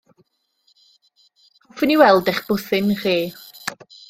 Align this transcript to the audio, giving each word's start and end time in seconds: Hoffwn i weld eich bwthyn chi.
Hoffwn 1.67 1.93
i 1.97 1.99
weld 2.01 2.33
eich 2.33 2.41
bwthyn 2.49 2.91
chi. 3.03 3.17